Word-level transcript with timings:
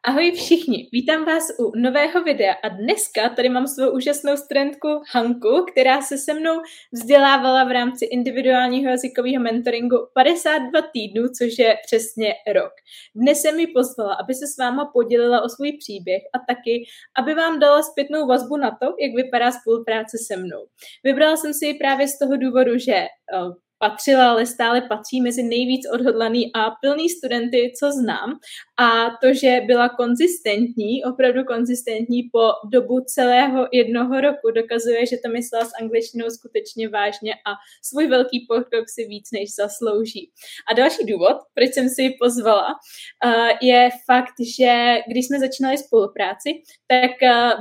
Ahoj 0.00 0.32
všichni, 0.32 0.88
vítám 0.92 1.24
vás 1.24 1.42
u 1.58 1.72
nového 1.76 2.22
videa 2.22 2.52
a 2.64 2.68
dneska 2.68 3.28
tady 3.28 3.48
mám 3.48 3.66
svou 3.66 3.90
úžasnou 3.90 4.36
studentku 4.36 4.88
Hanku, 5.14 5.66
která 5.72 6.02
se 6.02 6.18
se 6.18 6.34
mnou 6.34 6.60
vzdělávala 6.92 7.64
v 7.64 7.70
rámci 7.70 8.04
individuálního 8.04 8.90
jazykového 8.90 9.42
mentoringu 9.42 9.96
52 10.14 10.82
týdnů, 10.92 11.28
což 11.38 11.58
je 11.58 11.76
přesně 11.86 12.34
rok. 12.52 12.72
Dnes 13.14 13.40
se 13.40 13.52
mi 13.52 13.66
pozvala, 13.66 14.14
aby 14.14 14.34
se 14.34 14.46
s 14.46 14.58
váma 14.58 14.90
podělila 14.92 15.42
o 15.42 15.48
svůj 15.48 15.72
příběh 15.72 16.22
a 16.34 16.38
taky, 16.38 16.84
aby 17.18 17.34
vám 17.34 17.58
dala 17.60 17.82
zpětnou 17.82 18.26
vazbu 18.26 18.56
na 18.56 18.70
to, 18.70 18.86
jak 19.00 19.14
vypadá 19.16 19.52
spolupráce 19.52 20.18
se 20.26 20.36
mnou. 20.36 20.66
Vybrala 21.04 21.36
jsem 21.36 21.54
si 21.54 21.66
ji 21.66 21.74
právě 21.74 22.08
z 22.08 22.18
toho 22.18 22.36
důvodu, 22.36 22.78
že 22.78 22.94
eh, 22.94 23.08
patřila, 23.82 24.30
ale 24.30 24.46
stále 24.46 24.80
patří 24.80 25.20
mezi 25.20 25.42
nejvíc 25.42 25.82
odhodlaný 25.94 26.50
a 26.54 26.70
plný 26.70 27.08
studenty, 27.08 27.72
co 27.80 27.92
znám. 27.92 28.38
A 28.78 29.10
to, 29.22 29.34
že 29.34 29.60
byla 29.66 29.88
konzistentní, 29.88 31.04
opravdu 31.04 31.44
konzistentní 31.44 32.22
po 32.22 32.50
dobu 32.72 33.00
celého 33.00 33.68
jednoho 33.72 34.20
roku, 34.20 34.50
dokazuje, 34.54 35.06
že 35.06 35.16
to 35.24 35.30
myslela 35.30 35.64
s 35.64 35.72
angličtinou 35.80 36.30
skutečně 36.30 36.88
vážně 36.88 37.34
a 37.34 37.50
svůj 37.82 38.06
velký 38.06 38.46
pokrok 38.48 38.88
si 38.88 39.04
víc 39.04 39.30
než 39.32 39.54
zaslouží. 39.54 40.30
A 40.70 40.74
další 40.74 41.06
důvod, 41.06 41.36
proč 41.54 41.72
jsem 41.72 41.88
si 41.88 42.02
ji 42.02 42.16
pozvala, 42.20 42.66
je 43.62 43.90
fakt, 44.06 44.34
že 44.56 44.98
když 45.08 45.26
jsme 45.26 45.38
začínali 45.38 45.78
spolupráci, 45.78 46.50
tak 46.88 47.10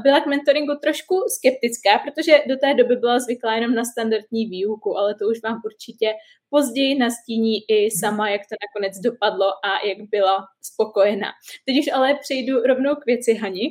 byla 0.04 0.20
k 0.20 0.28
mentoringu 0.28 0.74
trošku 0.82 1.16
skeptická, 1.28 2.00
protože 2.04 2.44
do 2.48 2.56
té 2.58 2.74
doby 2.74 2.96
byla 2.96 3.20
zvyklá 3.20 3.56
jenom 3.56 3.76
na 3.76 3.86
standardní 3.86 4.46
výuku, 4.46 4.98
ale 4.98 5.16
to 5.16 5.26
už 5.28 5.42
vám 5.44 5.62
určitě 5.66 6.14
později 6.52 6.98
nastíní 7.00 7.56
i 7.68 7.92
sama, 7.92 8.30
jak 8.30 8.42
to 8.42 8.56
nakonec 8.66 9.00
dopadlo 9.00 9.48
a 9.66 9.88
jak 9.88 10.10
byla 10.10 10.48
spokojená. 10.62 11.28
Teď 11.66 11.80
už 11.80 11.88
ale 11.94 12.18
přejdu 12.22 12.54
rovnou 12.68 12.96
k 12.96 13.06
věci 13.06 13.34
Hani. 13.34 13.66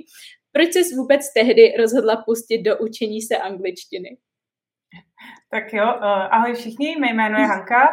Proč 0.52 0.68
jsi 0.72 0.96
vůbec 0.96 1.32
tehdy 1.32 1.74
rozhodla 1.78 2.16
pustit 2.26 2.62
do 2.62 2.78
učení 2.78 3.22
se 3.22 3.36
angličtiny? 3.36 4.08
Tak 5.50 5.72
jo, 5.72 5.84
uh, 5.84 6.34
ahoj 6.34 6.54
všichni, 6.54 6.96
mé 7.00 7.12
jméno 7.12 7.38
je 7.38 7.46
Hanka 7.46 7.88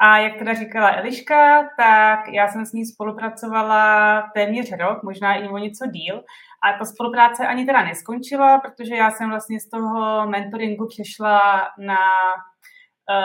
a 0.00 0.18
jak 0.18 0.38
teda 0.38 0.54
říkala 0.54 0.96
Eliška, 0.96 1.68
tak 1.76 2.20
já 2.32 2.48
jsem 2.48 2.66
s 2.66 2.72
ní 2.72 2.86
spolupracovala 2.86 4.22
téměř 4.34 4.72
rok, 4.72 5.02
možná 5.02 5.34
i 5.34 5.48
o 5.48 5.58
něco 5.58 5.86
díl. 5.86 6.24
A 6.62 6.78
ta 6.78 6.84
spolupráce 6.84 7.46
ani 7.46 7.66
teda 7.66 7.84
neskončila, 7.84 8.58
protože 8.58 8.94
já 8.94 9.10
jsem 9.10 9.30
vlastně 9.30 9.60
z 9.60 9.68
toho 9.68 10.26
mentoringu 10.26 10.86
přešla 10.86 11.68
na 11.78 11.96
Eh, 11.98 12.57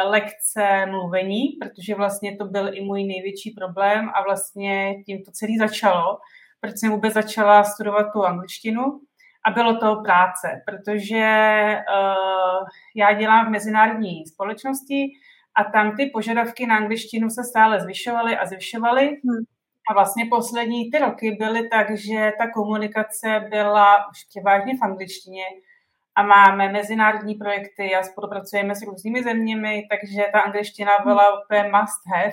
lekce 0.05 0.85
mluvení, 0.85 1.43
protože 1.61 1.95
vlastně 1.95 2.35
to 2.35 2.45
byl 2.45 2.77
i 2.77 2.81
můj 2.81 3.03
největší 3.03 3.51
problém 3.51 4.09
a 4.13 4.23
vlastně 4.23 5.03
tím 5.05 5.23
to 5.23 5.31
celé 5.31 5.53
začalo, 5.59 6.17
protože 6.61 6.77
jsem 6.77 6.91
vůbec 6.91 7.13
začala 7.13 7.63
studovat 7.63 8.07
tu 8.13 8.23
angličtinu 8.23 8.81
a 9.45 9.51
bylo 9.51 9.77
to 9.77 10.01
práce, 10.03 10.61
protože 10.65 11.25
uh, 11.75 12.67
já 12.95 13.13
dělám 13.13 13.47
v 13.47 13.49
mezinárodní 13.49 14.25
společnosti 14.25 15.05
a 15.55 15.63
tam 15.63 15.95
ty 15.95 16.05
požadavky 16.13 16.65
na 16.65 16.77
angličtinu 16.77 17.29
se 17.29 17.43
stále 17.43 17.79
zvyšovaly 17.81 18.37
a 18.37 18.45
zvyšovaly. 18.45 19.07
Hmm. 19.07 19.43
A 19.89 19.93
vlastně 19.93 20.25
poslední 20.31 20.91
ty 20.91 20.99
roky 20.99 21.31
byly 21.39 21.69
tak, 21.69 21.97
že 21.97 22.31
ta 22.37 22.51
komunikace 22.51 23.47
byla 23.49 24.09
už 24.09 24.23
převážně 24.29 24.77
v 24.77 24.83
angličtině, 24.83 25.43
a 26.15 26.23
máme 26.23 26.71
mezinárodní 26.71 27.35
projekty 27.35 27.95
a 27.95 28.03
spolupracujeme 28.03 28.75
s 28.75 28.81
různými 28.81 29.23
zeměmi, 29.23 29.87
takže 29.89 30.25
ta 30.31 30.39
angličtina 30.39 30.91
byla 31.03 31.43
úplně 31.43 31.63
must 31.63 32.01
have. 32.15 32.31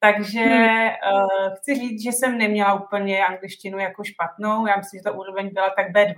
Takže 0.00 0.44
uh, 0.44 1.54
chci 1.56 1.74
říct, 1.74 2.02
že 2.02 2.12
jsem 2.12 2.38
neměla 2.38 2.74
úplně 2.74 3.26
angličtinu 3.26 3.78
jako 3.78 4.04
špatnou, 4.04 4.66
já 4.66 4.76
myslím, 4.76 4.98
že 4.98 5.02
ta 5.02 5.10
úroveň 5.10 5.50
byla 5.52 5.70
tak 5.70 5.86
B2, 5.86 6.14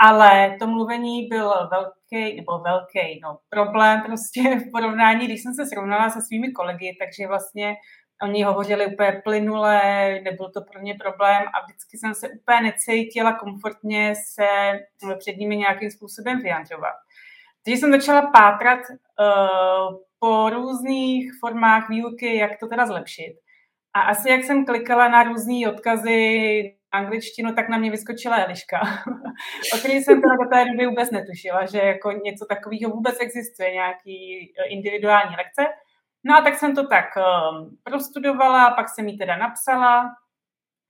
ale 0.00 0.56
to 0.58 0.66
mluvení 0.66 1.26
byl 1.26 1.52
velký, 1.70 2.36
nebo 2.36 2.58
velký, 2.58 3.20
no, 3.22 3.38
problém 3.48 4.02
prostě 4.02 4.42
v 4.68 4.70
porovnání, 4.72 5.26
když 5.26 5.42
jsem 5.42 5.54
se 5.54 5.66
srovnala 5.66 6.10
se 6.10 6.20
svými 6.22 6.52
kolegy, 6.52 6.96
takže 7.00 7.26
vlastně 7.28 7.76
Oni 8.22 8.42
hovořili 8.42 8.86
úplně 8.86 9.20
plynule, 9.24 9.80
nebyl 10.22 10.50
to 10.50 10.60
pro 10.60 10.80
mě 10.80 10.94
problém 10.94 11.42
a 11.42 11.64
vždycky 11.64 11.98
jsem 11.98 12.14
se 12.14 12.28
úplně 12.28 12.60
necítila 12.60 13.32
komfortně 13.32 14.14
se 14.14 14.46
před 15.18 15.36
nimi 15.36 15.56
nějakým 15.56 15.90
způsobem 15.90 16.38
vyjadřovat. 16.42 16.94
Takže 17.64 17.76
jsem 17.76 17.92
začala 17.92 18.22
pátrat 18.22 18.80
uh, 18.90 19.96
po 20.18 20.50
různých 20.50 21.30
formách 21.40 21.88
výuky, 21.88 22.36
jak 22.36 22.58
to 22.60 22.66
teda 22.66 22.86
zlepšit. 22.86 23.36
A 23.94 24.00
asi 24.00 24.30
jak 24.30 24.44
jsem 24.44 24.66
klikala 24.66 25.08
na 25.08 25.22
různé 25.22 25.68
odkazy 25.68 26.76
angličtinu, 26.92 27.54
tak 27.54 27.68
na 27.68 27.78
mě 27.78 27.90
vyskočila 27.90 28.44
Eliška, 28.44 28.80
o 29.74 29.78
které 29.78 29.94
jsem 29.94 30.22
teda 30.22 30.34
do 30.44 30.48
té 30.50 30.64
doby 30.64 30.86
vůbec 30.86 31.10
netušila, 31.10 31.66
že 31.66 31.78
jako 31.78 32.12
něco 32.12 32.46
takového 32.48 32.90
vůbec 32.90 33.16
existuje, 33.20 33.72
nějaký 33.72 34.52
individuální 34.68 35.36
lekce. 35.36 35.72
No 36.24 36.36
a 36.36 36.40
tak 36.40 36.54
jsem 36.58 36.74
to 36.74 36.86
tak 36.86 37.04
um, 37.16 37.76
prostudovala, 37.82 38.70
pak 38.70 38.88
jsem 38.88 39.08
ji 39.08 39.18
teda 39.18 39.36
napsala 39.36 40.10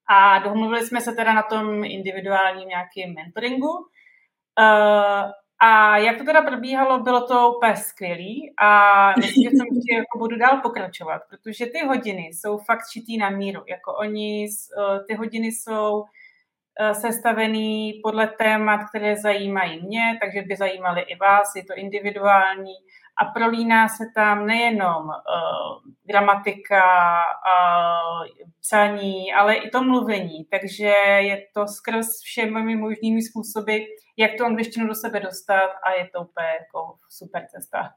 a 0.09 0.39
domluvili 0.39 0.87
jsme 0.87 1.01
se 1.01 1.13
teda 1.13 1.33
na 1.33 1.43
tom 1.43 1.85
individuálním 1.85 2.69
nějakým 2.69 3.15
mentoringu. 3.15 3.71
Uh, 3.71 5.31
a 5.63 5.97
jak 5.99 6.19
to 6.19 6.25
teda 6.25 6.43
probíhalo, 6.43 6.99
bylo 6.99 7.27
to 7.27 7.53
úplně 7.57 7.77
skvělý 7.77 8.55
a 8.63 9.13
myslím, 9.17 9.43
že 9.43 9.51
jsem 9.51 9.67
ještě 9.67 9.95
jako 9.95 10.19
budu 10.19 10.37
dál 10.37 10.61
pokračovat, 10.61 11.23
protože 11.29 11.67
ty 11.67 11.87
hodiny 11.87 12.23
jsou 12.23 12.59
fakt 12.59 12.91
šitý 12.93 13.19
na 13.19 13.31
míru. 13.31 13.63
Jako 13.69 13.95
oni, 13.95 14.49
uh, 14.79 15.07
ty 15.07 15.15
hodiny 15.15 15.47
jsou 15.47 16.01
uh, 16.01 16.91
sestavený 16.93 18.01
podle 18.03 18.27
témat, 18.27 18.81
které 18.89 19.17
zajímají 19.17 19.83
mě, 19.83 20.19
takže 20.23 20.43
by 20.43 20.57
zajímaly 20.57 21.01
i 21.01 21.17
vás, 21.17 21.55
je 21.57 21.65
to 21.65 21.75
individuální 21.77 22.75
a 23.21 23.25
prolíná 23.25 23.89
se 23.89 24.05
tam 24.15 24.47
nejenom 24.47 25.05
uh, 25.05 25.93
gramatika, 26.05 26.83
uh, 27.23 28.47
psaní, 28.61 29.33
ale 29.33 29.55
i 29.55 29.71
to 29.71 29.83
mluvení. 29.83 30.45
Takže 30.45 30.95
je 31.19 31.47
to 31.55 31.67
skrz 31.67 32.07
všemi 32.25 32.77
možnými 32.77 33.23
způsoby, 33.23 33.77
jak 34.17 34.31
tu 34.39 34.45
angličtinu 34.45 34.87
do 34.87 34.95
sebe 34.95 35.21
dostat 35.21 35.71
a 35.85 35.91
je 35.91 36.09
to 36.15 36.21
úplně 36.21 36.47
jako 36.47 36.95
super 37.09 37.47
cesta. 37.47 37.91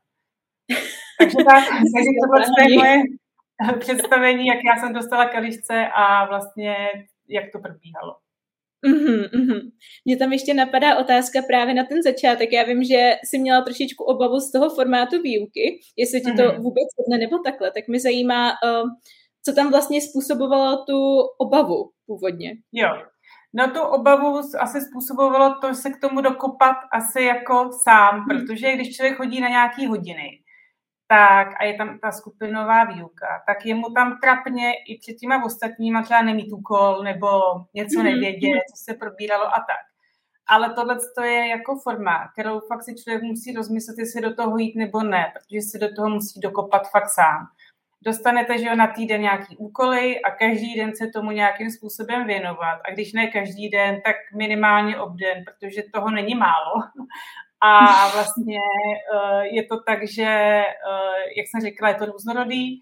Takže 1.19 1.37
tak, 1.45 1.63
takže 1.69 2.11
tohle 2.21 2.69
je 2.69 2.77
moje 2.77 3.01
představení, 3.79 4.45
jak 4.47 4.57
já 4.69 4.81
jsem 4.81 4.93
dostala 4.93 5.25
kališce 5.25 5.87
a 5.95 6.25
vlastně 6.25 6.75
jak 7.29 7.45
to 7.51 7.59
probíhalo. 7.59 8.15
Mm-hmm, 8.85 9.29
mm-hmm. 9.29 9.61
Mně 10.05 10.17
tam 10.17 10.33
ještě 10.33 10.53
napadá 10.53 10.97
otázka 10.97 11.39
právě 11.47 11.73
na 11.73 11.83
ten 11.83 12.03
začátek. 12.03 12.51
Já 12.51 12.63
vím, 12.63 12.83
že 12.83 13.11
jsi 13.25 13.39
měla 13.39 13.61
trošičku 13.61 14.03
obavu 14.03 14.39
z 14.39 14.51
toho 14.51 14.69
formátu 14.69 15.21
výuky, 15.21 15.79
jestli 15.97 16.21
ti 16.21 16.31
to 16.31 16.43
mm-hmm. 16.43 16.61
vůbec 16.61 16.87
ne 17.09 17.17
nebo 17.17 17.37
takhle. 17.39 17.71
Tak 17.71 17.87
mi 17.87 17.99
zajímá, 17.99 18.49
uh, 18.49 18.89
co 19.45 19.53
tam 19.53 19.71
vlastně 19.71 20.01
způsobovalo 20.01 20.85
tu 20.85 20.97
obavu 21.39 21.89
původně. 22.07 22.51
Jo, 22.71 22.89
No 23.55 23.71
tu 23.71 23.81
obavu 23.81 24.41
asi 24.59 24.81
způsobovalo 24.81 25.55
to 25.61 25.73
se 25.73 25.89
k 25.89 25.99
tomu 26.01 26.21
dokopat 26.21 26.75
asi 26.93 27.21
jako 27.21 27.69
sám, 27.83 28.15
hmm. 28.15 28.25
protože 28.25 28.75
když 28.75 28.95
člověk 28.95 29.17
chodí 29.17 29.41
na 29.41 29.49
nějaký 29.49 29.85
hodiny, 29.87 30.29
tak 31.13 31.47
a 31.59 31.63
je 31.63 31.73
tam 31.73 31.99
ta 31.99 32.11
skupinová 32.11 32.83
výuka, 32.83 33.43
tak 33.47 33.65
je 33.65 33.75
mu 33.75 33.89
tam 33.89 34.17
trapně 34.21 34.73
i 34.87 34.97
před 34.97 35.13
těma 35.13 35.45
ostatníma 35.45 36.01
třeba 36.01 36.21
nemít 36.21 36.51
úkol 36.53 37.03
nebo 37.03 37.27
něco 37.73 37.99
mm-hmm. 37.99 38.03
nevědět, 38.03 38.61
co 38.69 38.83
se 38.83 38.93
probíralo 38.93 39.45
a 39.45 39.59
tak. 39.59 39.83
Ale 40.47 40.73
tohle 40.73 40.97
je 41.23 41.47
jako 41.47 41.79
forma, 41.83 42.27
kterou 42.33 42.59
fakt 42.59 42.83
si 42.83 42.95
člověk 42.95 43.23
musí 43.23 43.53
rozmyslet, 43.53 43.97
jestli 43.97 44.21
do 44.21 44.35
toho 44.35 44.57
jít 44.57 44.75
nebo 44.75 45.03
ne, 45.03 45.33
protože 45.33 45.61
si 45.61 45.79
do 45.79 45.95
toho 45.95 46.09
musí 46.09 46.39
dokopat 46.39 46.89
fakt 46.91 47.09
sám. 47.09 47.47
Dostanete, 48.05 48.57
že 48.57 48.67
jo, 48.67 48.75
na 48.75 48.87
týden 48.87 49.21
nějaký 49.21 49.57
úkoly 49.57 50.21
a 50.21 50.31
každý 50.31 50.75
den 50.75 50.95
se 50.95 51.07
tomu 51.07 51.31
nějakým 51.31 51.71
způsobem 51.71 52.27
věnovat. 52.27 52.79
A 52.89 52.91
když 52.93 53.13
ne 53.13 53.27
každý 53.27 53.69
den, 53.69 54.01
tak 54.05 54.15
minimálně 54.37 54.99
obden, 54.99 55.43
protože 55.45 55.81
toho 55.93 56.11
není 56.11 56.35
málo. 56.35 56.73
A 57.65 58.07
vlastně 58.13 58.59
eh, 59.15 59.47
je 59.47 59.63
to 59.63 59.79
tak, 59.83 59.99
že, 60.07 60.23
eh, 60.23 61.23
jak 61.37 61.47
jsem 61.47 61.61
říkala, 61.61 61.89
je 61.89 61.95
to 61.95 62.05
různorodý 62.05 62.81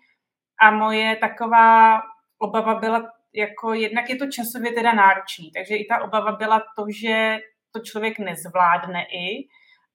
a 0.61 0.71
moje 0.71 1.15
taková 1.15 2.01
obava 2.37 2.75
byla, 2.75 3.11
jako 3.35 3.73
jednak 3.73 4.09
je 4.09 4.15
to 4.15 4.25
časově 4.27 4.71
teda 4.71 4.93
náročný, 4.93 5.51
takže 5.51 5.75
i 5.75 5.85
ta 5.85 6.01
obava 6.01 6.31
byla 6.31 6.59
to, 6.59 6.85
že 7.01 7.39
to 7.71 7.79
člověk 7.79 8.19
nezvládne 8.19 9.03
i, 9.03 9.47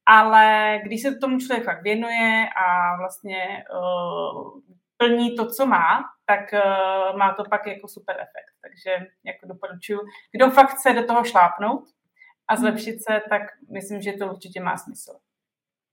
ale 0.06 0.78
když 0.84 1.02
se 1.02 1.16
tomu 1.16 1.38
člověk 1.38 1.64
fakt 1.64 1.82
věnuje 1.82 2.46
a 2.56 2.96
vlastně 2.96 3.64
uh, 3.74 4.60
plní 4.96 5.36
to, 5.36 5.46
co 5.46 5.66
má, 5.66 6.04
tak 6.26 6.40
uh, 6.52 7.18
má 7.18 7.34
to 7.34 7.44
pak 7.50 7.66
jako 7.66 7.88
super 7.88 8.16
efekt. 8.16 8.54
Takže 8.62 9.06
jako 9.24 9.46
doporučuji, 9.46 10.00
kdo 10.32 10.50
fakt 10.50 10.70
chce 10.70 10.92
do 10.92 11.06
toho 11.06 11.24
šlápnout, 11.24 11.84
a 12.48 12.56
zlepšit 12.56 12.96
se, 12.98 13.20
tak 13.28 13.42
myslím, 13.70 14.00
že 14.02 14.12
to 14.12 14.26
určitě 14.26 14.60
má 14.60 14.76
smysl. 14.76 15.12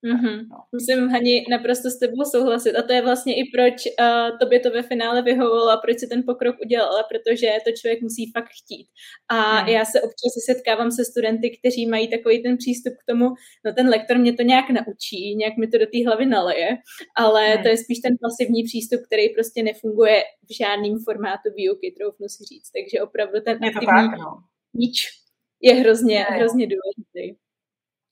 Mm-hmm. 0.03 0.37
No. 0.51 0.57
Musím, 0.71 1.09
Hani, 1.09 1.45
naprosto 1.49 1.89
s 1.89 1.99
tebou 1.99 2.23
souhlasit. 2.31 2.75
A 2.75 2.81
to 2.81 2.93
je 2.93 3.01
vlastně 3.01 3.35
i 3.35 3.43
proč 3.55 3.73
uh, 3.73 4.37
tobě 4.39 4.59
to 4.59 4.71
ve 4.71 4.83
finále 4.83 5.21
vyhovovalo 5.21 5.69
a 5.69 5.77
proč 5.77 5.99
si 5.99 6.07
ten 6.07 6.23
pokrok 6.25 6.55
udělala, 6.65 7.03
protože 7.03 7.47
to 7.65 7.71
člověk 7.71 8.01
musí 8.01 8.31
fakt 8.31 8.49
chtít. 8.63 8.87
A 9.29 9.61
mm. 9.61 9.67
já 9.67 9.85
se 9.85 10.01
občas 10.01 10.33
setkávám 10.45 10.91
se 10.91 11.05
studenty, 11.05 11.57
kteří 11.57 11.87
mají 11.87 12.07
takový 12.07 12.43
ten 12.43 12.57
přístup 12.57 12.93
k 12.93 13.05
tomu, 13.11 13.25
no 13.65 13.73
ten 13.73 13.89
lektor 13.89 14.17
mě 14.17 14.33
to 14.33 14.43
nějak 14.43 14.69
naučí, 14.69 15.35
nějak 15.35 15.57
mi 15.57 15.67
to 15.67 15.77
do 15.77 15.85
té 15.85 16.05
hlavy 16.05 16.25
naleje, 16.25 16.69
ale 17.15 17.55
mm. 17.57 17.63
to 17.63 17.67
je 17.67 17.77
spíš 17.77 17.99
ten 17.99 18.13
pasivní 18.21 18.63
přístup, 18.63 19.01
který 19.05 19.29
prostě 19.29 19.63
nefunguje 19.63 20.23
v 20.49 20.57
žádném 20.57 20.95
formátu 21.05 21.47
výuky, 21.55 21.95
troufnu 21.97 22.27
si 22.29 22.43
říct. 22.43 22.69
Takže 22.75 23.01
opravdu 23.07 23.37
ten 23.45 23.57
je 23.63 23.69
aktivní 23.69 24.07
tak, 24.09 24.19
no. 24.19 24.31
nič 24.73 25.22
je 25.63 25.73
hrozně, 25.73 26.23
hrozně 26.23 26.67
důležitý. 26.67 27.43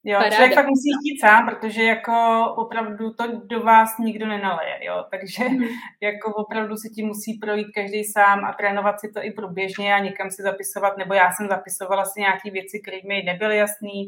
Jo, 0.03 0.17
Paráda. 0.17 0.35
člověk 0.35 0.53
fakt 0.53 0.67
musí 0.67 0.89
chtít 0.99 1.19
sám, 1.19 1.49
protože 1.49 1.83
jako 1.83 2.13
opravdu 2.57 3.13
to 3.13 3.23
do 3.45 3.59
vás 3.59 3.97
nikdo 3.97 4.27
nenaleje, 4.27 4.85
jo, 4.85 5.05
takže 5.11 5.49
mm. 5.49 5.63
jako 6.01 6.33
opravdu 6.33 6.77
si 6.77 6.89
tím 6.89 7.07
musí 7.07 7.33
projít 7.33 7.67
každý 7.75 8.03
sám 8.03 8.45
a 8.45 8.53
trénovat 8.53 8.99
si 8.99 9.11
to 9.11 9.23
i 9.23 9.31
průběžně 9.31 9.93
a 9.93 9.99
někam 9.99 10.31
si 10.31 10.41
zapisovat, 10.41 10.97
nebo 10.97 11.13
já 11.13 11.31
jsem 11.31 11.47
zapisovala 11.47 12.05
si 12.05 12.19
nějaké 12.19 12.51
věci, 12.51 12.79
které 12.79 12.97
mi 13.07 13.23
nebyly 13.23 13.57
jasné, 13.57 13.99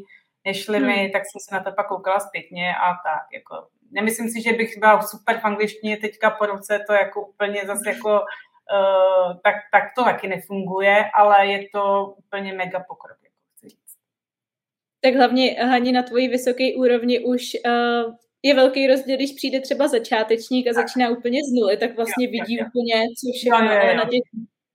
nešly 0.46 0.80
mm. 0.80 0.86
mi, 0.86 1.10
tak 1.12 1.22
jsem 1.22 1.40
se 1.40 1.54
na 1.54 1.62
to 1.62 1.72
pak 1.76 1.88
koukala 1.88 2.20
zpětně 2.20 2.74
a 2.76 2.88
tak, 2.88 3.22
jako 3.32 3.66
nemyslím 3.90 4.28
si, 4.28 4.42
že 4.42 4.52
bych 4.52 4.78
byla 4.78 5.02
super 5.02 5.40
v 5.40 5.44
angličtině 5.44 5.96
teďka 5.96 6.30
po 6.30 6.46
roce, 6.46 6.84
to 6.86 6.92
jako 6.92 7.26
úplně 7.26 7.62
zase 7.66 7.90
jako 7.90 8.10
uh, 8.10 9.32
tak, 9.44 9.54
tak 9.72 9.84
to 9.96 10.04
taky 10.04 10.28
nefunguje, 10.28 11.10
ale 11.14 11.46
je 11.46 11.68
to 11.72 12.14
úplně 12.18 12.52
mega 12.52 12.80
pokrok 12.88 13.24
tak 15.04 15.14
hlavně 15.14 15.56
Hani 15.60 15.92
na 15.92 16.02
tvoji 16.02 16.28
vysoké 16.28 16.64
úrovni 16.76 17.20
už 17.20 17.42
uh, 17.66 18.14
je 18.42 18.54
velký 18.54 18.86
rozdíl, 18.86 19.16
když 19.16 19.32
přijde 19.32 19.60
třeba 19.60 19.88
začátečník 19.88 20.66
a 20.66 20.72
začíná 20.72 21.10
úplně 21.10 21.40
z 21.44 21.52
nuly, 21.60 21.76
tak 21.76 21.96
vlastně 21.96 22.26
jo, 22.26 22.30
vidí 22.30 22.56
jo, 22.56 22.64
úplně 22.66 22.94
co 23.18 23.26
všechno, 23.38 23.70
ale 23.70 23.94
na 23.94 24.04
těch 24.04 24.22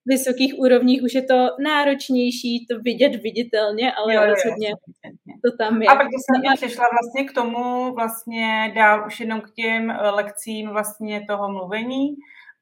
vysokých 0.06 0.60
úrovních 0.60 1.04
už 1.04 1.14
je 1.14 1.22
to 1.22 1.48
náročnější 1.64 2.66
to 2.70 2.80
vidět 2.80 3.16
viditelně, 3.16 3.92
ale 3.92 4.14
jo, 4.14 4.22
jo, 4.22 4.30
rozhodně 4.30 4.70
to 5.46 5.58
tam 5.58 5.82
je. 5.82 5.88
A 5.88 5.96
protože 5.96 6.20
jsem 6.22 6.42
no, 6.42 6.56
přišla 6.56 6.86
vlastně 6.92 7.24
k 7.24 7.34
tomu 7.34 7.94
vlastně 7.94 8.72
dál 8.76 9.04
už 9.08 9.20
jenom 9.20 9.42
k 9.42 9.52
těm 9.56 9.92
eh, 9.92 10.10
lekcím 10.10 10.70
vlastně 10.70 11.26
toho 11.30 11.52
mluvení, 11.52 12.08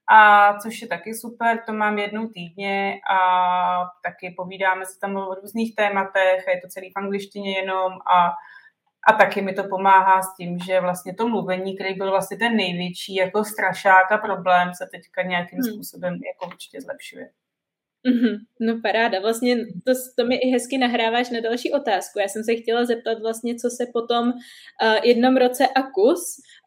a 0.09 0.54
což 0.59 0.81
je 0.81 0.88
taky 0.88 1.13
super, 1.13 1.63
to 1.65 1.74
mám 1.74 1.98
jednou 1.98 2.27
týdně 2.27 3.00
a 3.12 3.19
taky 4.04 4.33
povídáme 4.38 4.86
se 4.86 5.00
tam 5.00 5.15
o 5.15 5.36
různých 5.36 5.75
tématech 5.75 6.48
a 6.48 6.51
je 6.51 6.62
to 6.62 6.68
celý 6.68 6.89
v 6.89 6.98
angličtině 6.98 7.57
jenom 7.57 7.94
a, 7.94 8.31
a 9.07 9.13
taky 9.18 9.42
mi 9.42 9.54
to 9.54 9.63
pomáhá 9.63 10.21
s 10.21 10.36
tím, 10.36 10.59
že 10.59 10.81
vlastně 10.81 11.15
to 11.15 11.27
mluvení, 11.27 11.75
který 11.75 11.94
byl 11.94 12.12
vlastně 12.12 12.38
ten 12.38 12.56
největší 12.56 13.15
jako 13.15 13.44
strašák 13.44 14.12
a 14.12 14.18
problém, 14.18 14.74
se 14.74 14.88
teďka 14.92 15.21
nějakým 15.21 15.59
hmm. 15.59 15.74
způsobem 15.74 16.13
jako 16.13 16.45
určitě 16.48 16.81
zlepšuje. 16.81 17.30
Mm-hmm. 18.07 18.38
No 18.62 18.80
paráda, 18.83 19.19
vlastně 19.19 19.56
to, 19.57 19.92
to 20.18 20.27
mi 20.27 20.36
i 20.36 20.50
hezky 20.50 20.77
nahráváš 20.77 21.30
na 21.30 21.39
další 21.39 21.71
otázku. 21.71 22.19
Já 22.19 22.27
jsem 22.27 22.44
se 22.44 22.56
chtěla 22.56 22.86
zeptat 22.86 23.18
vlastně, 23.21 23.56
co 23.56 23.69
se 23.69 23.86
po 23.94 24.01
tom 24.01 24.27
uh, 24.27 24.33
jednom 25.04 25.38
roce 25.38 25.68
a 25.68 25.81
kus 25.81 26.21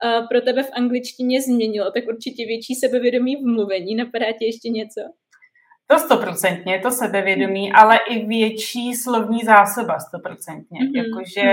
uh, 0.05 0.29
pro 0.29 0.41
tebe 0.41 0.63
v 0.63 0.71
angličtině 0.73 1.43
změnilo, 1.43 1.91
tak 1.91 2.05
určitě 2.09 2.47
větší 2.47 2.75
sebevědomí 2.75 3.37
v 3.37 3.47
mluvení, 3.47 3.95
napadá 3.95 4.27
ti 4.39 4.45
ještě 4.45 4.69
něco? 4.69 5.01
To 5.91 5.99
stoprocentně, 5.99 6.81
to 6.83 6.91
sebevědomí, 6.91 7.73
ale 7.73 7.99
i 8.11 8.27
větší 8.27 8.95
slovní 8.95 9.41
zásoba 9.45 9.99
stoprocentně. 9.99 10.81
Mm-hmm. 10.81 10.97
Jakože 10.97 11.51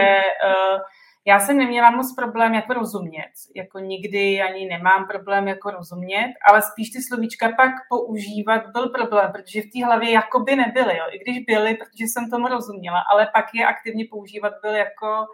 uh, 0.47 0.79
já 1.27 1.39
jsem 1.39 1.57
neměla 1.57 1.91
moc 1.91 2.15
problém 2.15 2.53
jako 2.53 2.73
rozumět, 2.73 3.31
jako 3.55 3.79
nikdy 3.79 4.41
ani 4.41 4.65
nemám 4.65 5.07
problém 5.07 5.47
jako 5.47 5.71
rozumět, 5.71 6.33
ale 6.49 6.61
spíš 6.61 6.89
ty 6.89 7.01
slovíčka 7.01 7.49
pak 7.57 7.71
používat 7.89 8.61
byl 8.67 8.89
problém, 8.89 9.31
protože 9.31 9.61
v 9.61 9.71
té 9.73 9.85
hlavě 9.85 10.11
jakoby 10.11 10.55
nebyly, 10.55 10.97
jo. 10.97 11.05
i 11.11 11.19
když 11.19 11.45
byly, 11.45 11.73
protože 11.73 12.03
jsem 12.03 12.29
tomu 12.29 12.47
rozuměla, 12.47 12.99
ale 13.11 13.29
pak 13.33 13.45
je 13.53 13.65
aktivně 13.65 14.05
používat 14.09 14.53
byl 14.61 14.75
jako 14.75 15.25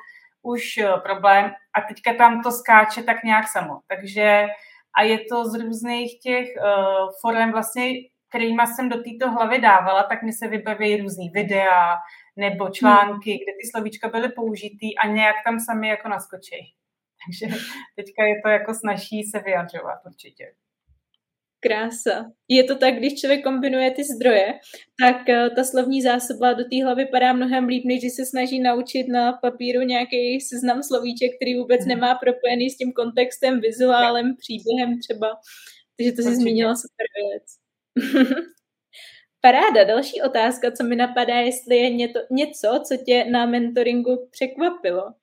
už 0.42 0.78
eh, 0.78 0.94
problém 1.04 1.51
a 1.74 1.81
teďka 1.81 2.13
tam 2.13 2.44
to 2.44 2.51
skáče 2.51 3.04
tak 3.04 3.24
nějak 3.24 3.48
samo. 3.48 3.80
Takže 3.88 4.48
a 4.98 5.04
je 5.04 5.19
to 5.30 5.46
z 5.46 5.60
různých 5.60 6.19
těch 6.19 6.48
uh, 6.57 7.10
forem 7.22 7.51
vlastně, 7.51 7.89
kterýma 8.33 8.65
jsem 8.65 8.89
do 8.89 8.95
této 9.03 9.31
hlavy 9.31 9.62
dávala, 9.62 10.03
tak 10.03 10.24
mi 10.24 10.33
se 10.33 10.47
vybaví 10.47 10.97
různý 10.97 11.30
videa, 11.30 11.97
nebo 12.38 12.69
články, 12.69 13.31
hmm. 13.31 13.38
kde 13.38 13.53
ty 13.62 13.68
slovíčka 13.71 14.09
byly 14.09 14.30
použitý 14.30 14.97
a 14.97 15.07
nějak 15.07 15.35
tam 15.45 15.59
sami 15.59 15.88
jako 15.88 16.09
naskočí. 16.09 16.56
Takže 17.25 17.56
teďka 17.95 18.25
je 18.25 18.41
to 18.44 18.50
jako 18.50 18.74
snaží 18.74 19.24
se 19.24 19.39
vyjadřovat 19.39 20.00
určitě. 20.06 20.45
Krása. 21.59 22.31
Je 22.47 22.63
to 22.63 22.75
tak, 22.77 22.94
když 22.95 23.21
člověk 23.21 23.44
kombinuje 23.44 23.91
ty 23.91 24.03
zdroje, 24.03 24.53
tak 25.03 25.29
eh, 25.29 25.50
ta 25.50 25.63
slovní 25.63 26.01
zásoba 26.01 26.53
do 26.53 26.63
té 26.63 26.83
hlavy 26.83 27.06
padá 27.06 27.33
mnohem 27.33 27.65
líp, 27.65 27.83
než 27.86 28.00
když 28.00 28.13
se 28.13 28.25
snaží 28.25 28.59
naučit 28.59 29.07
na 29.07 29.33
papíru 29.33 29.81
nějaký 29.81 30.41
seznam 30.41 30.83
slovíček, 30.83 31.31
který 31.36 31.56
vůbec 31.56 31.79
hmm. 31.79 31.89
nemá 31.89 32.15
propojený 32.15 32.69
s 32.69 32.77
tím 32.77 32.91
kontextem, 32.94 33.62
vizuálem, 33.62 34.36
příběhem 34.36 35.00
třeba. 35.00 35.29
Takže 35.97 36.12
to 36.12 36.21
si 36.21 36.36
zmínila 36.36 36.75
super 36.75 37.07
věc. 37.15 37.62
Paráda, 39.42 39.84
další 39.84 40.22
otázka, 40.22 40.72
co 40.72 40.84
mi 40.84 40.95
napadá, 40.95 41.36
jestli 41.36 41.75
je 41.75 41.90
něco, 41.90 42.19
něco 42.31 42.84
co 42.88 42.98
tě 43.06 43.25
na 43.25 43.45
mentoringu 43.45 44.28
překvapilo. 44.31 45.13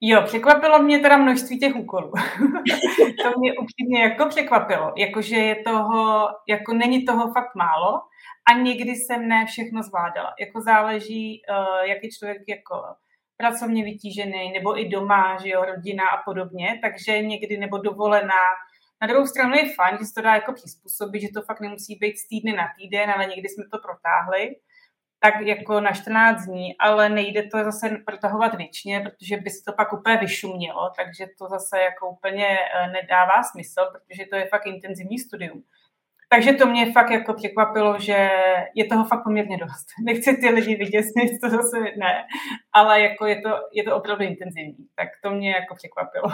Jo, 0.00 0.22
překvapilo 0.22 0.82
mě 0.82 0.98
teda 0.98 1.16
množství 1.16 1.58
těch 1.58 1.76
úkolů. 1.76 2.12
to 3.22 3.38
mě 3.38 3.52
upřímně 3.52 4.02
jako 4.02 4.26
překvapilo. 4.26 4.92
Jakože 4.96 5.36
je 5.36 5.56
toho, 5.62 6.28
jako 6.48 6.74
není 6.74 7.04
toho 7.04 7.32
fakt 7.32 7.54
málo 7.54 8.00
a 8.50 8.52
někdy 8.52 8.90
jsem 8.90 9.28
ne 9.28 9.46
všechno 9.46 9.82
zvládala. 9.82 10.34
Jako 10.40 10.60
záleží, 10.60 11.42
uh, 11.50 11.88
jaký 11.88 12.10
člověk 12.10 12.42
jako 12.48 12.74
pracovně 13.36 13.84
vytížený, 13.84 14.52
nebo 14.52 14.80
i 14.80 14.88
doma, 14.88 15.38
že 15.42 15.48
jo, 15.48 15.64
rodina 15.64 16.08
a 16.08 16.22
podobně, 16.22 16.78
takže 16.82 17.22
někdy 17.22 17.58
nebo 17.58 17.78
dovolená, 17.78 18.44
na 19.00 19.06
druhou 19.06 19.26
stranu 19.26 19.54
je 19.54 19.74
fajn, 19.74 19.96
že 20.00 20.04
se 20.04 20.14
to 20.14 20.22
dá 20.22 20.34
jako 20.34 20.52
přizpůsobit, 20.52 21.22
že 21.22 21.28
to 21.34 21.42
fakt 21.42 21.60
nemusí 21.60 21.96
být 22.00 22.18
z 22.18 22.28
týdny 22.28 22.52
na 22.52 22.68
týden, 22.78 23.10
ale 23.10 23.26
někdy 23.26 23.48
jsme 23.48 23.64
to 23.72 23.78
protáhli 23.78 24.56
tak 25.20 25.40
jako 25.40 25.80
na 25.80 25.92
14 25.92 26.44
dní, 26.44 26.78
ale 26.78 27.08
nejde 27.08 27.42
to 27.42 27.64
zase 27.64 27.98
protahovat 28.06 28.54
věčně, 28.54 29.00
protože 29.00 29.36
by 29.36 29.50
se 29.50 29.64
to 29.64 29.72
pak 29.72 29.92
úplně 29.92 30.16
vyšumělo, 30.16 30.90
takže 30.96 31.26
to 31.38 31.48
zase 31.48 31.78
jako 31.82 32.10
úplně 32.10 32.46
eh, 32.46 32.90
nedává 32.90 33.42
smysl, 33.42 33.80
protože 33.92 34.26
to 34.30 34.36
je 34.36 34.46
fakt 34.46 34.66
intenzivní 34.66 35.18
studium. 35.18 35.62
Takže 36.28 36.52
to 36.52 36.66
mě 36.66 36.92
fakt 36.92 37.10
jako 37.10 37.34
překvapilo, 37.34 37.98
že 37.98 38.30
je 38.74 38.84
toho 38.84 39.04
fakt 39.04 39.24
poměrně 39.24 39.58
dost. 39.58 39.86
Nechci 40.04 40.36
ty 40.36 40.48
lidi 40.48 40.76
vyděsnit, 40.76 41.40
to 41.42 41.50
zase 41.50 41.78
ne, 41.80 42.26
ale 42.72 43.00
jako 43.00 43.26
je 43.26 43.40
to, 43.40 43.50
je 43.72 43.84
to 43.84 43.96
opravdu 43.96 44.24
intenzivní. 44.24 44.86
Tak 44.94 45.08
to 45.22 45.30
mě 45.30 45.50
jako 45.50 45.74
překvapilo. 45.74 46.28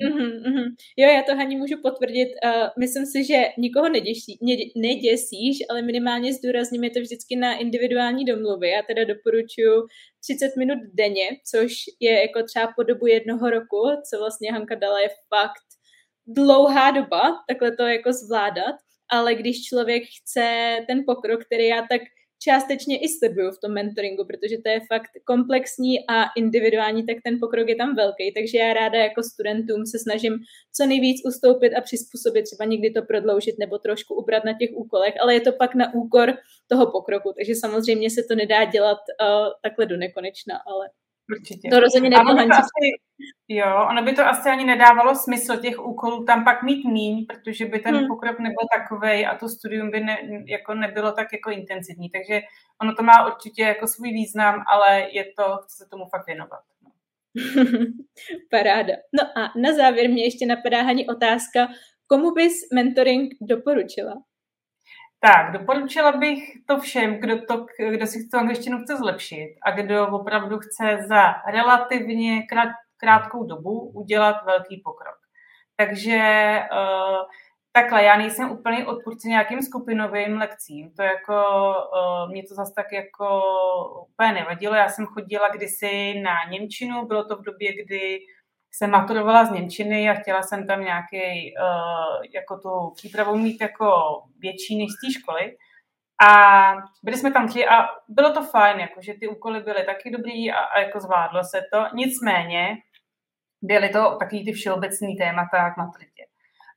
Mm-hmm. 0.00 0.64
Jo, 0.96 1.08
já 1.08 1.22
to 1.22 1.36
Hani 1.36 1.56
můžu 1.56 1.82
potvrdit. 1.82 2.28
Uh, 2.44 2.68
myslím 2.78 3.06
si, 3.06 3.24
že 3.24 3.42
nikoho 3.58 3.88
neděsí, 3.88 4.38
ne, 4.42 4.54
neděsíš, 4.76 5.58
ale 5.70 5.82
minimálně 5.82 6.32
zdůrazním 6.32 6.84
je 6.84 6.90
to 6.90 7.00
vždycky 7.00 7.36
na 7.36 7.54
individuální 7.54 8.24
domluvy. 8.24 8.68
Já 8.70 8.82
teda 8.82 9.04
doporučuji 9.04 9.86
30 10.20 10.56
minut 10.58 10.78
denně, 10.94 11.28
což 11.50 11.72
je 12.00 12.20
jako 12.20 12.42
třeba 12.42 12.72
po 12.76 12.82
dobu 12.82 13.06
jednoho 13.06 13.50
roku, 13.50 13.82
co 14.10 14.18
vlastně 14.18 14.52
Hanka 14.52 14.74
dala 14.74 15.00
je 15.00 15.08
fakt 15.08 15.66
dlouhá 16.26 16.90
doba, 16.90 17.22
takhle 17.48 17.76
to 17.76 17.82
jako 17.82 18.12
zvládat, 18.12 18.74
ale 19.10 19.34
když 19.34 19.64
člověk 19.64 20.02
chce 20.20 20.76
ten 20.86 21.02
pokrok, 21.06 21.44
který 21.44 21.66
já 21.66 21.86
tak 21.90 22.02
částečně 22.44 22.98
i 22.98 23.08
slibuju 23.08 23.50
v 23.50 23.60
tom 23.60 23.72
mentoringu, 23.72 24.24
protože 24.24 24.56
to 24.64 24.68
je 24.68 24.80
fakt 24.80 25.10
komplexní 25.24 26.06
a 26.08 26.24
individuální, 26.36 27.06
tak 27.06 27.16
ten 27.24 27.38
pokrok 27.40 27.68
je 27.68 27.76
tam 27.76 27.96
velký. 27.96 28.32
Takže 28.34 28.58
já 28.58 28.72
ráda 28.72 28.98
jako 28.98 29.22
studentům 29.22 29.86
se 29.86 29.98
snažím 29.98 30.34
co 30.76 30.86
nejvíc 30.86 31.26
ustoupit 31.26 31.74
a 31.74 31.80
přizpůsobit, 31.80 32.44
třeba 32.44 32.64
někdy 32.64 32.90
to 32.90 33.02
prodloužit 33.02 33.58
nebo 33.58 33.78
trošku 33.78 34.14
ubrat 34.14 34.44
na 34.44 34.52
těch 34.58 34.70
úkolech, 34.72 35.14
ale 35.22 35.34
je 35.34 35.40
to 35.40 35.52
pak 35.52 35.74
na 35.74 35.94
úkor 35.94 36.34
toho 36.66 36.90
pokroku, 36.90 37.32
takže 37.36 37.54
samozřejmě 37.54 38.10
se 38.10 38.22
to 38.28 38.34
nedá 38.34 38.64
dělat 38.64 38.98
uh, 38.98 39.48
takhle 39.62 39.86
do 39.86 39.96
nekonečna, 39.96 40.56
ale 40.66 40.88
Určitě. 41.30 41.68
To 41.70 41.80
rozhodně 41.80 42.10
nebylo 42.10 42.34
Jo, 43.54 43.86
ono 43.90 44.02
by 44.02 44.12
to 44.12 44.26
asi 44.26 44.48
ani 44.48 44.64
nedávalo 44.64 45.14
smysl 45.14 45.56
těch 45.56 45.78
úkolů 45.78 46.24
tam 46.24 46.44
pak 46.44 46.62
mít 46.62 46.84
míň, 46.84 47.26
protože 47.26 47.66
by 47.66 47.78
ten 47.78 47.96
hmm. 47.96 48.08
pokrok 48.08 48.38
nebyl 48.38 48.66
takový 48.78 49.26
a 49.26 49.38
to 49.38 49.48
studium 49.48 49.90
by 49.90 50.00
ne, 50.00 50.18
jako 50.46 50.74
nebylo 50.74 51.12
tak 51.12 51.32
jako 51.32 51.50
intenzivní. 51.50 52.10
Takže 52.10 52.40
ono 52.82 52.94
to 52.94 53.02
má 53.02 53.26
určitě 53.26 53.62
jako 53.62 53.86
svůj 53.86 54.12
význam, 54.12 54.64
ale 54.68 55.06
je 55.10 55.24
to, 55.24 55.56
chci 55.64 55.76
se 55.76 55.88
tomu 55.90 56.04
fakt 56.10 56.26
věnovat. 56.26 56.60
No. 56.82 56.90
Paráda. 58.50 58.94
No 59.12 59.38
a 59.38 59.52
na 59.56 59.72
závěr 59.72 60.10
mě 60.10 60.24
ještě 60.24 60.46
napadá 60.46 60.82
Hani 60.82 61.06
otázka, 61.06 61.68
komu 62.06 62.30
bys 62.30 62.52
mentoring 62.74 63.32
doporučila? 63.40 64.14
Tak, 65.24 65.52
doporučila 65.52 66.12
bych 66.12 66.38
to 66.66 66.80
všem, 66.80 67.20
kdo, 67.20 67.46
to, 67.46 67.66
kdo 67.90 68.06
si 68.06 68.28
tu 68.28 68.38
angličtinu 68.38 68.78
chce 68.82 68.96
zlepšit 68.96 69.54
a 69.62 69.70
kdo 69.70 70.08
opravdu 70.08 70.58
chce 70.58 70.98
za 71.08 71.34
relativně 71.52 72.42
krát, 72.42 72.68
krátkou 73.02 73.44
dobu 73.44 73.90
udělat 73.94 74.36
velký 74.44 74.82
pokrok. 74.84 75.16
Takže 75.76 76.18
uh, 76.72 77.22
takhle, 77.72 78.02
já 78.02 78.16
nejsem 78.16 78.50
úplně 78.50 78.86
odpůrce 78.86 79.28
nějakým 79.28 79.62
skupinovým 79.62 80.38
lekcím. 80.38 80.92
To 80.96 81.02
jako, 81.02 81.34
uh, 81.92 82.30
mě 82.30 82.42
to 82.48 82.54
zase 82.54 82.72
tak 82.76 82.92
jako 82.92 83.42
úplně 84.08 84.32
nevadilo. 84.32 84.74
Já 84.74 84.88
jsem 84.88 85.06
chodila 85.06 85.48
kdysi 85.48 86.20
na 86.20 86.34
Němčinu, 86.50 87.06
bylo 87.06 87.24
to 87.24 87.36
v 87.36 87.42
době, 87.42 87.84
kdy 87.84 88.18
jsem 88.74 88.90
maturovala 88.90 89.44
z 89.44 89.50
Němčiny 89.50 90.10
a 90.10 90.14
chtěla 90.14 90.42
jsem 90.42 90.66
tam 90.66 90.80
nějaký, 90.80 91.54
uh, 91.62 92.24
jako 92.34 92.56
tu 92.58 92.94
přípravu 92.94 93.36
mít 93.38 93.60
jako 93.60 93.88
větší 94.38 94.78
než 94.78 94.88
z 94.92 95.00
té 95.00 95.20
školy. 95.20 95.56
A 96.28 96.72
byli 97.02 97.16
jsme 97.16 97.32
tam 97.32 97.48
tři 97.48 97.66
a 97.66 97.88
bylo 98.08 98.32
to 98.32 98.42
fajn, 98.42 98.80
jako, 98.80 99.02
že 99.02 99.14
ty 99.14 99.28
úkoly 99.28 99.60
byly 99.60 99.84
taky 99.84 100.10
dobrý 100.10 100.52
a, 100.52 100.58
a 100.58 100.78
jako 100.78 101.00
zvládlo 101.00 101.44
se 101.44 101.62
to. 101.72 101.84
Nicméně 101.94 102.76
byly 103.62 103.88
to 103.88 104.16
takový 104.18 104.44
ty 104.44 104.52
všeobecný 104.52 105.16
témata 105.16 105.70
k 105.70 105.76
maturitě. 105.76 106.22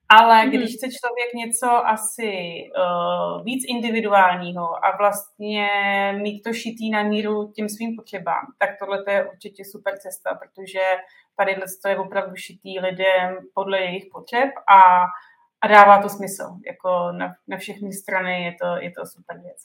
Ale 0.10 0.36
mm-hmm. 0.36 0.50
když 0.50 0.76
chce 0.76 0.88
člověk 0.88 1.34
něco 1.36 1.88
asi 1.88 2.32
uh, 2.78 3.44
víc 3.44 3.64
individuálního 3.70 4.86
a 4.86 4.98
vlastně 4.98 5.68
mít 6.22 6.42
to 6.42 6.54
šitý 6.54 6.90
na 6.90 7.04
míru 7.04 7.52
těm 7.56 7.70
svým 7.70 7.96
potřebám, 7.96 8.46
tak 8.60 8.70
tohle 8.80 9.04
je 9.08 9.26
určitě 9.26 9.64
super 9.66 9.98
cesta, 9.98 10.36
protože 10.36 10.82
tady 11.38 11.56
to 11.82 11.90
je 11.90 11.98
opravdu 11.98 12.36
šitý 12.36 12.80
lidem 12.80 13.38
podle 13.54 13.80
jejich 13.80 14.06
potřeb 14.12 14.50
a, 14.68 15.06
a 15.62 15.68
dává 15.68 16.02
to 16.02 16.10
smysl. 16.10 16.44
Jako 16.68 17.12
na, 17.12 17.34
na 17.48 17.58
všechny 17.58 17.94
strany 17.94 18.44
je 18.44 18.56
to, 18.62 18.68
je 18.76 18.92
to 18.92 19.06
super 19.06 19.40
věc. 19.42 19.58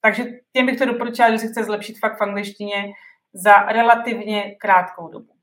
Takže 0.00 0.24
těm 0.52 0.66
bych 0.66 0.78
to 0.78 0.84
doporučila, 0.84 1.30
že 1.30 1.38
se 1.38 1.46
chce 1.46 1.64
zlepšit 1.64 1.98
fakt 1.98 2.18
v 2.18 2.22
angličtině 2.22 2.84
za 3.32 3.62
relativně 3.62 4.54
krátkou 4.54 5.08
dobu. 5.08 5.33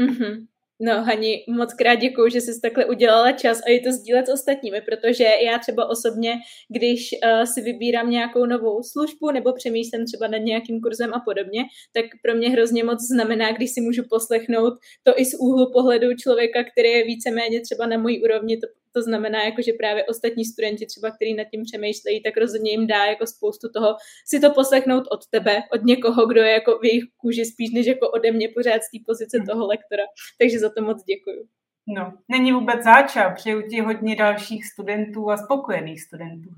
Mm-hmm. 0.00 0.46
No, 0.80 1.04
Hani, 1.04 1.44
moc 1.48 1.74
krát 1.74 1.94
děkuju, 1.94 2.28
že 2.28 2.40
jsi 2.40 2.60
takhle 2.60 2.86
udělala 2.86 3.32
čas 3.32 3.60
a 3.66 3.70
je 3.70 3.80
to 3.80 3.92
sdílet 3.92 4.26
s 4.26 4.32
ostatními, 4.32 4.80
protože 4.80 5.24
já 5.24 5.58
třeba 5.58 5.90
osobně, 5.90 6.34
když 6.68 7.10
uh, 7.12 7.44
si 7.44 7.62
vybírám 7.62 8.10
nějakou 8.10 8.46
novou 8.46 8.82
službu 8.82 9.30
nebo 9.30 9.52
přemýšlím 9.52 10.04
třeba 10.04 10.28
nad 10.28 10.38
nějakým 10.38 10.80
kurzem 10.80 11.14
a 11.14 11.20
podobně, 11.20 11.64
tak 11.92 12.04
pro 12.22 12.34
mě 12.34 12.50
hrozně 12.50 12.84
moc 12.84 12.98
znamená, 13.02 13.52
když 13.52 13.70
si 13.70 13.80
můžu 13.80 14.02
poslechnout 14.10 14.74
to 15.02 15.20
i 15.20 15.24
z 15.24 15.34
úhlu 15.40 15.72
pohledu 15.72 16.14
člověka, 16.14 16.64
který 16.64 16.88
je 16.88 17.04
víceméně 17.04 17.60
třeba 17.60 17.86
na 17.86 17.98
mojí 17.98 18.24
úrovni, 18.24 18.56
to 18.56 18.66
to 18.96 19.02
znamená, 19.02 19.44
jako, 19.44 19.62
že 19.62 19.72
právě 19.72 20.04
ostatní 20.04 20.44
studenti 20.44 20.86
třeba, 20.86 21.10
kteří 21.10 21.34
nad 21.34 21.46
tím 21.52 21.62
přemýšlejí, 21.62 22.22
tak 22.22 22.36
rozhodně 22.36 22.70
jim 22.70 22.86
dá 22.86 23.04
jako 23.04 23.26
spoustu 23.26 23.66
toho 23.74 23.96
si 24.26 24.40
to 24.40 24.50
poslechnout 24.50 25.04
od 25.10 25.26
tebe, 25.30 25.62
od 25.72 25.82
někoho, 25.84 26.26
kdo 26.26 26.40
je 26.40 26.52
jako 26.52 26.78
v 26.78 26.84
jejich 26.84 27.04
kůži 27.16 27.44
spíš 27.44 27.70
než 27.70 27.86
jako 27.86 28.08
ode 28.10 28.32
mě 28.32 28.48
pořád 28.48 28.82
z 28.82 28.90
té 28.90 28.98
pozice 29.06 29.38
hmm. 29.38 29.46
toho 29.46 29.66
lektora. 29.66 30.04
Takže 30.38 30.58
za 30.58 30.70
to 30.70 30.82
moc 30.82 31.04
děkuju. 31.04 31.42
No, 31.88 32.12
není 32.28 32.52
vůbec 32.52 32.84
záča. 32.84 33.30
Přeju 33.30 33.62
ti 33.70 33.80
hodně 33.80 34.16
dalších 34.16 34.66
studentů 34.66 35.30
a 35.30 35.36
spokojených 35.36 36.02
studentů. 36.02 36.50